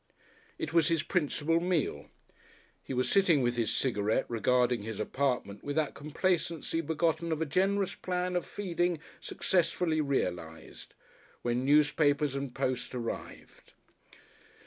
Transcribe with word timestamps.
It 0.57 0.73
was 0.73 0.87
his 0.87 1.03
principal 1.03 1.59
meal. 1.59 2.07
He 2.83 2.91
was 2.91 3.07
sitting 3.07 3.43
with 3.43 3.55
his 3.55 3.71
cigarette 3.71 4.25
regarding 4.27 4.81
his 4.81 4.99
apartment 4.99 5.63
with 5.63 5.75
that 5.75 5.93
complacency 5.93 6.81
begotten 6.81 7.31
of 7.31 7.39
a 7.39 7.45
generous 7.45 7.93
plan 7.93 8.35
of 8.35 8.43
feeding 8.47 8.97
successfully 9.19 10.01
realized, 10.01 10.95
when 11.43 11.63
newspapers 11.63 12.33
and 12.33 12.51
post 12.55 12.95
arrived. 12.95 13.73